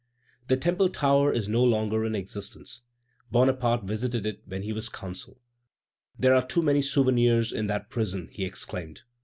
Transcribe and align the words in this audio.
The 0.47 0.57
Temple 0.57 0.89
tower 0.89 1.31
is 1.31 1.47
no 1.47 1.63
longer 1.63 2.03
in 2.05 2.15
existence. 2.15 2.81
Bonaparte 3.29 3.83
visited 3.83 4.25
it 4.25 4.41
when 4.47 4.63
he 4.63 4.73
was 4.73 4.89
Consul. 4.89 5.39
"There 6.17 6.33
are 6.33 6.47
too 6.47 6.63
many 6.63 6.81
souvenirs 6.81 7.51
in 7.53 7.67
that 7.67 7.91
prison," 7.91 8.27
he 8.31 8.43
exclaimed. 8.43 9.03